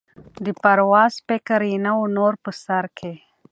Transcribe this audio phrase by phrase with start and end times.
[0.45, 3.13] د پرواز فکر یې نه وو نور په سر کي